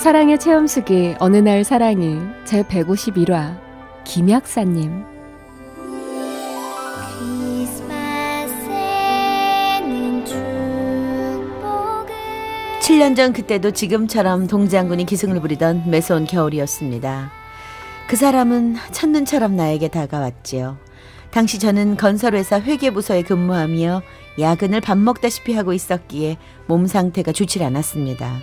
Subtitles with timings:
[0.00, 3.60] 사랑의 체험수기 어느 날 사랑이 제 151화
[4.04, 5.04] 김약사님
[12.80, 17.30] 7년 전 그때도 지금처럼 동장군이 기승을 부리던 매서운 겨울이었습니다.
[18.08, 20.78] 그 사람은 첫눈처럼 나에게 다가왔지요.
[21.30, 24.00] 당시 저는 건설회사 회계부서에 근무하며
[24.38, 28.40] 야근을 밥 먹다시피 하고 있었기에 몸 상태가 좋질 않았습니다.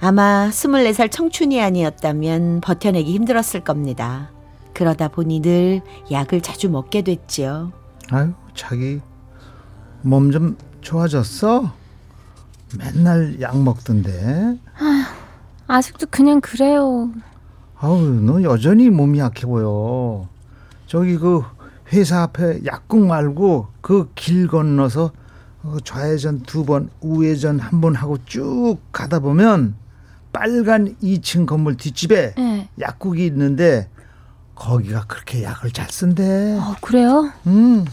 [0.00, 4.30] 아마 24살 청춘이 아니었다면 버텨내기 힘들었을 겁니다.
[4.74, 7.72] 그러다 보니 늘 약을 자주 먹게 됐지요.
[8.10, 9.00] 아유, 자기
[10.02, 11.72] 몸 좀 좋아졌어?
[12.78, 14.56] 맨날 약 먹던데.
[14.78, 15.04] 아휴,
[15.66, 17.10] 아직도 그냥 그래요.
[17.80, 20.28] 아우, 너 여전히 몸이 약해 보여.
[20.86, 21.42] 저기 그
[21.92, 25.10] 회사 앞에 약국 말고 그 길 건너서
[25.84, 29.74] 좌회전 두 번, 우회전 한 번 하고 쭉 가다 보면
[30.32, 32.68] 빨간 2층 건물 뒷집에 네.
[32.80, 33.88] 약국이 있는데
[34.54, 36.58] 거기가 그렇게 약을 잘 쓴대.
[36.58, 37.32] 어, 그래요?
[37.46, 37.84] 음.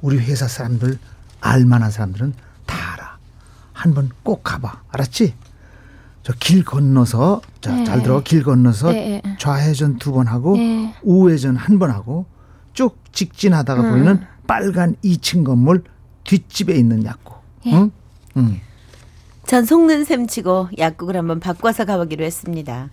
[0.00, 0.98] 우리 회사 사람들
[1.40, 2.34] 알만한 사람들은
[2.66, 3.18] 다 알아.
[3.72, 4.82] 한번 꼭 가봐.
[4.90, 5.34] 알았지?
[6.22, 7.84] 저 길 건너서 자, 네.
[7.84, 8.22] 잘 들어.
[8.22, 9.22] 길 건너서 네.
[9.38, 10.94] 좌회전 두 번 하고 네.
[11.02, 12.26] 우회전 한 번 하고
[12.74, 13.90] 쭉 직진하다가 음.
[13.90, 15.84] 보이는 빨간 2층 건물
[16.24, 17.38] 뒷집에 있는 약국.
[17.66, 17.72] 예.
[17.74, 17.90] 응?
[18.36, 18.60] 응.
[19.48, 22.90] 전 속는 셈 치고 약국을 한번 바꿔서 가보기로 했습니다.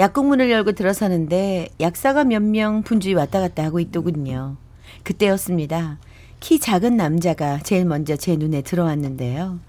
[0.00, 4.56] 약국 문을 열고 들어서는데 약사가 몇 명 분주히 왔다 갔다 하고 있더군요.
[5.04, 5.98] 그때였습니다.
[6.40, 9.60] 키 작은 남자가 제일 먼저 제 눈에 들어왔는데요.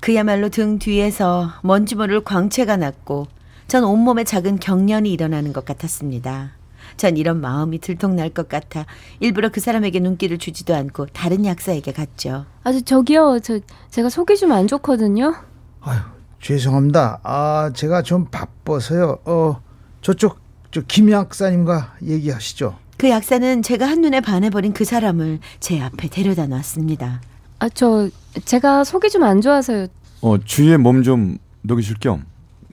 [0.00, 3.26] 그야말로 등 뒤에서 먼지 모를 광채가 났고
[3.68, 6.52] 전 온몸에 작은 경련이 일어나는 것 같았습니다.
[6.96, 8.86] 전 이런 마음이 들통날 것 같아
[9.20, 12.46] 일부러 그 사람에게 눈길을 주지도 않고 다른 약사에게 갔죠.
[12.64, 15.34] 아주 저기요, 저 제가 속이 좀 안 좋거든요.
[15.82, 15.98] 아유,
[16.40, 17.20] 죄송합니다.
[17.22, 19.18] 아, 제가 좀 바빠서요.
[19.24, 19.60] 어,
[20.02, 20.38] 저쪽
[20.70, 22.76] 저 김 약사님과 얘기하시죠.
[22.96, 27.20] 그 약사는 제가 한눈에 반해버린 그 사람을 제 앞에 데려다 놨습니다.
[27.58, 28.08] 아, 저
[28.44, 29.86] 제가 속이 좀 안 좋아서요.
[30.22, 32.24] 어, 주위에 몸 좀 녹이실 겸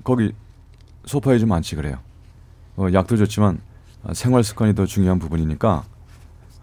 [0.03, 0.33] 거기
[1.05, 1.97] 소파에 좀 앉지 그래요.
[2.75, 3.59] 어, 약도 좋지만
[4.13, 5.83] 생활 습관이 더 중요한 부분이니까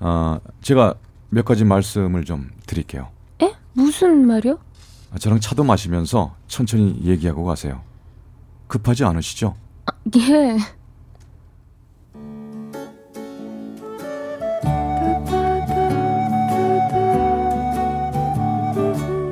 [0.01, 0.95] 어, 제가
[1.31, 3.09] 몇 가지 말씀을 좀 드릴게요.
[3.43, 3.53] 에?
[3.73, 4.59] 무슨 말이요?
[5.15, 7.83] 아, 저랑 차도 마시면서 천천히 얘기하고 가세요.
[8.67, 9.55] 급하지 않으시죠?
[9.87, 10.57] 아, 예.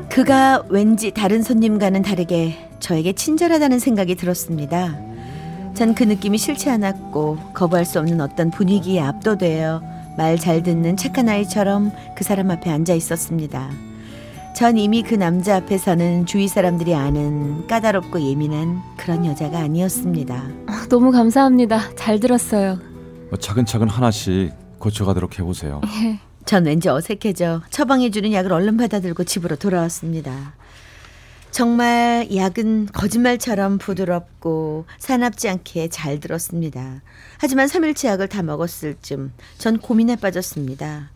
[0.08, 4.98] 그가 왠지 다른 손님과는 다르게 저에게 친절하다는 생각이 들었습니다.
[5.74, 9.82] 전 그 느낌이 싫지 않았고 거부할 수 없는 어떤 분위기에 압도되어
[10.18, 13.70] 말 잘 듣는 착한 아이처럼 그 사람 앞에 앉아 있었습니다.
[14.54, 20.46] 전 이미 그 남자 앞에서는 주위 사람들이 아는 까다롭고 예민한 그런 여자가 아니었습니다.
[20.66, 21.94] 아, 너무 감사합니다.
[21.96, 22.78] 잘 들었어요.
[23.30, 25.80] 뭐 차근차근 하나씩 고쳐가도록 해보세요.
[26.04, 26.20] 예.
[26.44, 30.54] 전 왠지 어색해져 처방해주는 약을 얼른 받아들고 집으로 돌아왔습니다.
[31.50, 37.02] 정말 약은 거짓말처럼 부드럽고 사납지 않게 잘 들었습니다.
[37.38, 41.10] 하지만 3일치 약을 다 먹었을 쯤 전 고민에 빠졌습니다.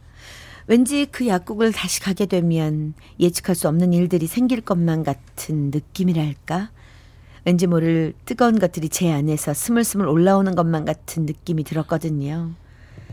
[0.69, 6.71] 왠지 그 약국을 다시 가게 되면 예측할 수 없는 일들이 생길 것만 같은 느낌이랄까?
[7.45, 12.51] 왠지 모를 뜨거운 것들이 제 안에서 스물스물 올라오는 것만 같은 느낌이 들었거든요.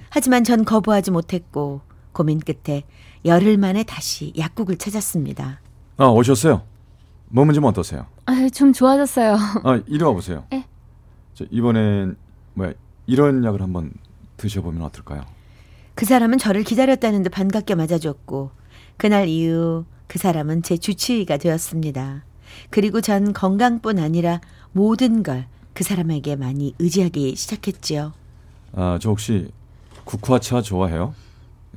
[0.09, 1.81] 하지만 전 거부하지 못했고
[2.11, 2.83] 고민 끝에
[3.25, 5.59] 열흘 만에 다시 약국을 찾았습니다.
[5.97, 6.63] 아, 오셨어요?
[7.29, 8.07] 몸은 좀 어떠세요?
[8.25, 9.37] 아, 좀 좋아졌어요.
[9.63, 10.45] 아, 이리 와 보세요.
[10.53, 10.65] 예.
[11.35, 12.15] 저 이번엔
[12.55, 12.73] 뭐야
[13.05, 13.91] 이런 약을 한번
[14.37, 15.23] 드셔보면 어떨까요?
[15.95, 18.51] 그 사람은 저를 기다렸다는 듯 반갑게 맞아줬고
[18.97, 22.23] 그날 이후 그 사람은 제 주치의가 되었습니다.
[22.69, 24.41] 그리고 전 건강뿐 아니라
[24.71, 28.13] 모든 걸 그 사람에게 많이 의지하기 시작했지요.
[28.73, 29.49] 아, 저 혹시
[30.03, 31.15] 국화차 좋아해요?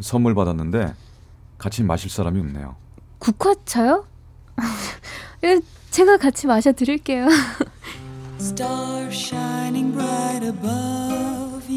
[0.00, 0.94] 선물 받았는데
[1.58, 2.76] 같이 마실 사람이 없네요.
[3.18, 4.06] 국화차요?
[5.44, 5.60] 예,
[5.90, 7.26] 제가 같이 마셔 드릴게요.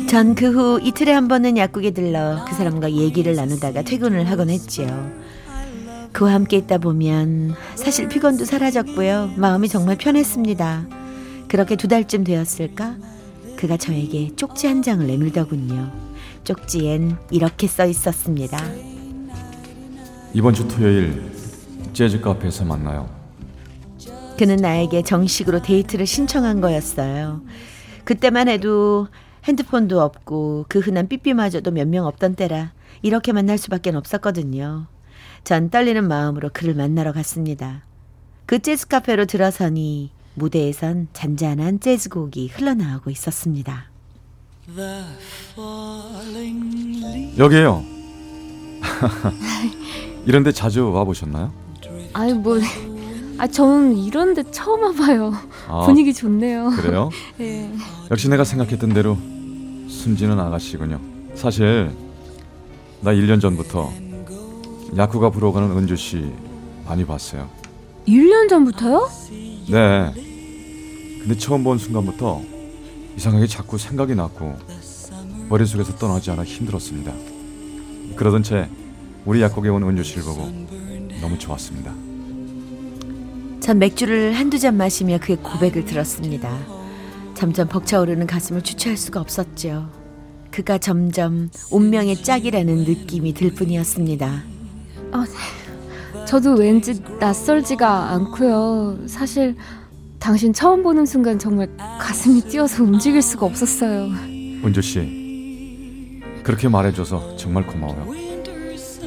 [0.07, 5.09] 전 그 후 이틀에 한 번은 약국에 들러 그 사람과 얘기를 나누다가 퇴근을 하곤 했지요.
[6.11, 9.31] 그와 함께 있다 보면 사실 피곤도 사라졌고요.
[9.35, 10.85] 마음이 정말 편했습니다.
[11.47, 12.95] 그렇게 두 달쯤 되었을까?
[13.57, 15.91] 그가 저에게 쪽지 한 장을 내밀더군요.
[16.43, 18.57] 쪽지엔 이렇게 써 있었습니다.
[20.33, 21.31] 이번 주 토요일
[21.93, 23.09] 재즈 카페에서 만나요.
[24.37, 27.41] 그는 나에게 정식으로 데이트를 신청한 거였어요.
[28.05, 29.07] 그때만 해도
[29.45, 34.87] 핸드폰도 없고 그 흔한 삐삐마저도 몇 명 없던 때라 이렇게 만날 수밖에 없었거든요.
[35.43, 37.83] 전 떨리는 마음으로 그를 만나러 갔습니다.
[38.45, 43.85] 그 재즈 카페로 들어서니 무대에선 잔잔한 재즈곡이 흘러나오고 있었습니다.
[47.37, 47.83] 여기에요.
[50.25, 51.51] 이런데 자주 와 보셨나요?
[52.13, 52.57] 아이 뭐,
[53.39, 55.33] 아 저는 이런데 처음 와봐요.
[55.69, 56.71] 아, 분위기 좋네요.
[56.75, 57.09] 그래요?
[57.37, 57.73] 네.
[58.11, 59.15] 역시 내가 생각했던 대로
[59.87, 60.99] 순진한 아가씨군요.
[61.35, 61.89] 사실
[62.99, 63.91] 나 1년 전부터
[64.97, 66.33] 야쿠가 불어가는 은주 씨
[66.85, 67.49] 많이 봤어요.
[68.05, 69.09] 1년 전부터요?
[69.69, 70.11] 네.
[71.21, 72.41] 근데 처음 본 순간부터
[73.15, 74.57] 이상하게 자꾸 생각이 났고
[75.47, 77.13] 머릿속에서 떠나지 않아 힘들었습니다.
[78.17, 78.67] 그러던 채
[79.25, 80.41] 우리 약국에 온 은주 씨를 보고
[81.21, 82.08] 너무 좋았습니다.
[83.59, 86.57] 전 맥주를 한두 잔 마시며 그의 고백을 들었습니다.
[87.35, 89.89] 점점 벅차오르는 가슴을 주체할 수가 없었죠.
[90.51, 94.43] 그가 점점 운명의 짝이라는 느낌이 들 뿐이었습니다.
[95.11, 95.25] 아,
[96.25, 98.99] 저도 왠지 낯설지가 않고요.
[99.07, 99.55] 사실
[100.19, 104.09] 당신 처음 보는 순간 정말 가슴이 뛰어서 움직일 수가 없었어요.
[104.63, 108.28] 은주 씨, 그렇게 말해줘서 정말 고마워요.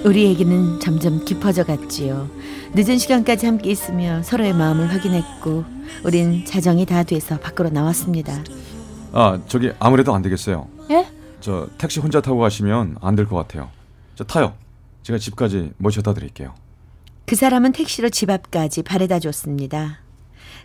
[0.05, 2.29] 우리 얘기는 점점 깊어져 갔지요.
[2.75, 5.65] 늦은 시간까지 함께 있으며 서로의 마음을 확인했고,
[6.05, 8.43] 우린 자정이 다 돼서 밖으로 나왔습니다.
[9.13, 10.67] 아, 저기 아무래도 안 되겠어요.
[10.91, 11.07] 예?
[11.41, 13.71] 저 택시 혼자 타고 가시면 안 될 것 같아요.
[14.17, 14.55] 저 타요.
[15.03, 16.55] 제가 집까지 모셔다 드릴게요.
[17.27, 19.99] 그 사람은 택시로 집 앞까지 바래다 줬습니다.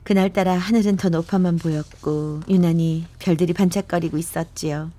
[0.04, 4.92] 그날따라 하늘은 더 높아만 보였고 유난히 별들이 반짝거리고 있었지요.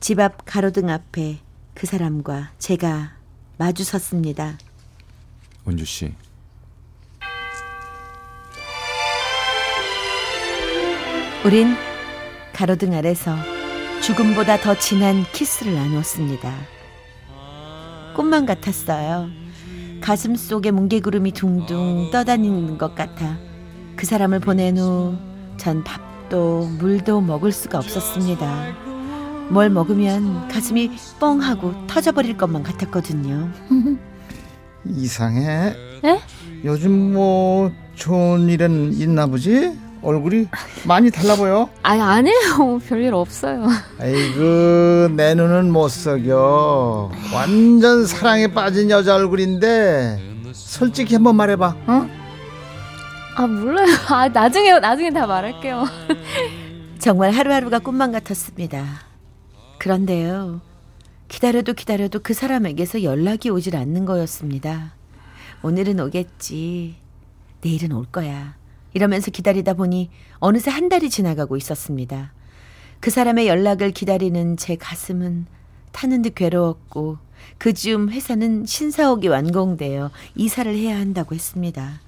[0.00, 1.38] 집 앞 가로등 앞에
[1.74, 3.12] 그 사람과 제가
[3.58, 4.58] 마주 섰습니다.
[5.66, 6.12] 은주 씨.
[11.44, 11.74] 우린
[12.52, 13.34] 가로등 아래서
[14.02, 16.52] 죽음보다 더 진한 키스를 나누었습니다.
[18.14, 19.28] 꿈만 같았어요.
[20.00, 23.38] 가슴 속에 뭉게구름이 둥둥 떠다니는 것 같아
[23.96, 25.16] 그 사람을 보낸 후
[25.62, 28.91] 전 밥도 물도 먹을 수가 없었습니다.
[29.52, 30.90] 뭘 먹으면 가슴이
[31.20, 33.50] 뻥하고 터져버릴 것만 같았거든요.
[34.86, 35.74] 이상해.
[36.04, 36.20] 에?
[36.64, 39.78] 요즘 뭐 좋은 일은 있나 보지?
[40.02, 40.48] 얼굴이
[40.84, 41.68] 많이 달라 보여.
[41.82, 42.80] 아니 안 해요.
[42.88, 43.68] 별일 없어요.
[44.00, 47.10] 아이고 내 눈은 못 속여.
[47.34, 50.18] 완전 사랑에 빠진 여자 얼굴인데
[50.54, 51.76] 솔직히 한번 말해봐.
[51.86, 52.08] 어?
[53.36, 53.86] 아 몰라요.
[54.08, 55.84] 아 나중에 나중에 다 말할게요.
[56.98, 59.11] 정말 하루하루가 꿈만 같았습니다.
[59.82, 60.60] 그런데요.
[61.26, 64.94] 기다려도 기다려도 그 사람에게서 연락이 오질 않는 거였습니다.
[65.62, 66.94] 오늘은 오겠지.
[67.62, 68.54] 내일은 올 거야.
[68.94, 70.08] 이러면서 기다리다 보니
[70.38, 72.32] 어느새 한 달이 지나가고 있었습니다.
[73.00, 75.46] 그 사람의 연락을 기다리는 제 가슴은
[75.90, 77.18] 타는 듯 괴로웠고
[77.58, 82.00] 그 즈음 회사는 신사옥이 완공되어 이사를 해야 한다고 했습니다.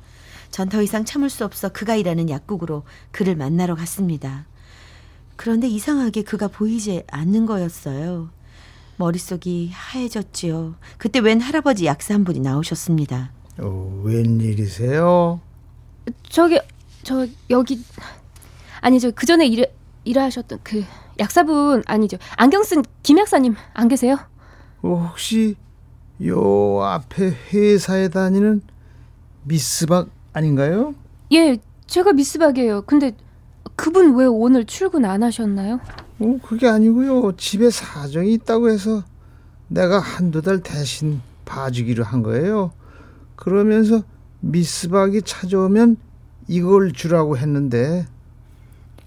[0.52, 4.46] 전 더 이상 참을 수 없어 그가 일하는 약국으로 그를 만나러 갔습니다.
[5.36, 8.30] 그런데 이상하게 그가 보이지 않는 거였어요.
[8.96, 10.76] 머릿속이 하얘졌지요.
[10.98, 13.32] 그때 웬 할아버지 약사 한 분이 나오셨습니다.
[13.58, 15.40] 어, 웬일이세요?
[16.28, 16.60] 저기
[17.02, 17.82] 저 여기
[18.80, 19.66] 아니 저 그 전에 일
[20.04, 20.84] 일하셨던 그
[21.18, 24.18] 약사분 아니죠 안경 쓴 김 약사님 안 계세요?
[24.82, 25.54] 어, 혹시
[26.24, 28.62] 요 앞에 회사에 다니는
[29.44, 30.94] 미스박 아닌가요?
[31.32, 32.82] 예, 제가 미스박이에요.
[32.82, 33.12] 근데
[33.76, 35.80] 그분 왜 오늘 출근 안 하셨나요?
[36.20, 37.32] 어, 그게 아니고요.
[37.36, 39.02] 집에 사정이 있다고 해서
[39.68, 42.72] 내가 한두 달 대신 봐주기로 한 거예요.
[43.36, 44.02] 그러면서
[44.40, 45.96] 미스박이 찾아오면
[46.46, 48.06] 이걸 주라고 했는데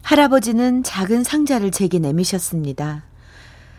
[0.02, 3.04] 할아버지는 작은 상자를 제게 내미셨습니다.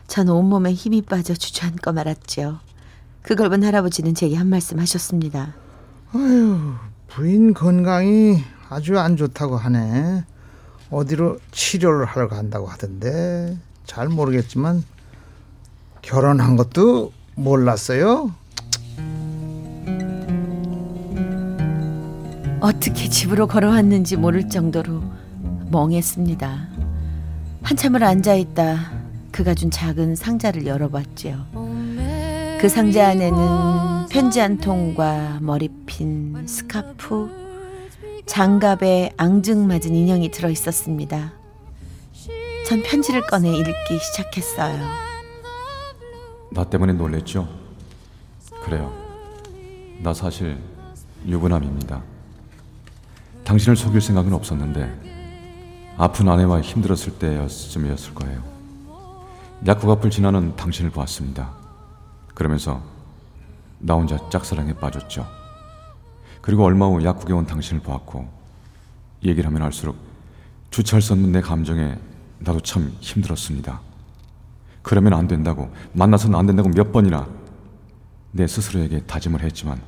[0.07, 2.61] 전 온몸에 힘이 빠져 주저앉고 말았죠.
[3.23, 5.55] 그걸 본 할아버지는 제게 한 말씀 하셨습니다.
[6.13, 6.59] 아유,
[7.09, 10.25] 부인 건강이 아주 안 좋다고 하네.
[10.91, 14.85] 어디로 치료를 하러 간다고 하던데 잘 모르겠지만
[16.03, 18.33] 결혼한 것도 몰랐어요.
[22.61, 25.03] 어떻게 집으로 걸어왔는지 모를 정도로
[25.71, 26.69] 멍했습니다.
[27.63, 28.93] 한참을 앉아 있다
[29.31, 31.47] 그가 준 작은 상자를 열어봤지요.
[32.61, 37.48] 그 상자 안에는 편지 한 통과 머리핀, 스카프,
[38.29, 41.33] 장갑에 앙증맞은 인형이 들어 있었습니다.
[42.67, 44.79] 전 편지를 꺼내 읽기 시작했어요.
[46.53, 47.49] 나 때문에 놀랬죠?
[48.63, 48.93] 그래요.
[50.03, 50.59] 나 사실
[51.27, 52.03] 유부남입니다.
[53.45, 58.43] 당신을 속일 생각은 없었는데 아픈 아내와 힘들었을 때였음이었을 거예요.
[59.67, 61.51] 약국 앞을 지나는 당신을 보았습니다.
[62.35, 62.83] 그러면서
[63.79, 65.38] 나 혼자 짝사랑에 빠졌죠.
[66.41, 68.29] 그리고 얼마 후 약국에 온 당신을 보았고
[69.25, 69.97] 얘기를 하면 할수록
[70.71, 71.99] 주체할 수 없는 내 감정에
[72.39, 73.81] 나도 참 힘들었습니다.
[74.83, 77.29] 그러면 안 된다고 만나서는 안 된다고 몇 번이나
[78.33, 79.81] 내 스스로에게 다짐을 했지만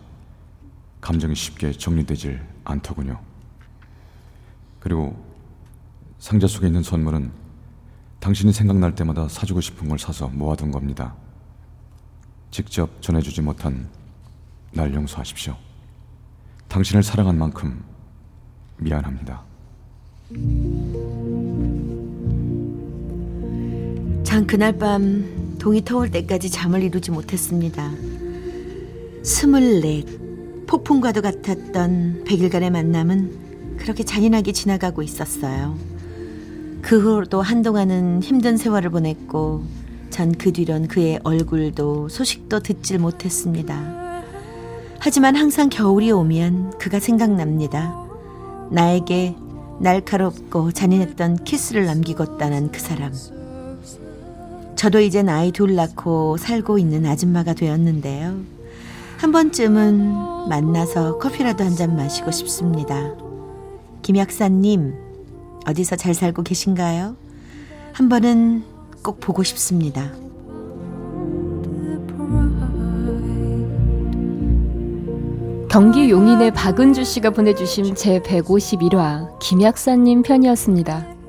[1.00, 3.18] 감정이 쉽게 정리되질 않더군요.
[4.80, 5.16] 그리고
[6.18, 7.32] 상자 속에 있는 선물은
[8.18, 11.14] 당신이 생각날 때마다 사주고 싶은 걸 사서 모아둔 겁니다.
[12.50, 13.88] 직접 전해주지 못한
[14.72, 15.56] 날 용서하십시오.
[16.70, 17.82] 당신을 사랑한 만큼
[18.78, 19.42] 미안합니다.
[24.22, 27.90] 전 그날 밤 동이 터올 때까지 잠을 이루지 못했습니다.
[29.24, 35.76] 스물넷 폭풍과도 같았던 백일간의 만남은 그렇게 잔인하게 지나가고 있었어요.
[36.80, 39.64] 그 후로도 한동안은 힘든 세월을 보냈고
[40.10, 43.99] 전 그 뒤론 그의 얼굴도 소식도 듣질 못했습니다.
[45.02, 47.96] 하지만 항상 겨울이 오면 그가 생각납니다.
[48.70, 49.34] 나에게
[49.80, 51.86] 날카롭고 잔인했던 키스를
[52.36, 53.10] 떠난 그 사람.
[54.76, 58.40] 저도 이제 나이 둘 낳고 살고 있는 아줌마가 되었는데요.
[59.16, 63.14] 한 번쯤은 만나서 커피라도 한 잔 마시고 싶습니다.
[64.02, 64.94] 김 약사님,
[65.66, 67.16] 어디서 잘 살고 계신가요?
[67.92, 68.64] 한 번은
[69.02, 70.10] 꼭 보고 싶습니다.
[75.70, 81.19] 경기 용인의 박은주 씨가 보내주신 제 151화 김약사님 편이었습니다.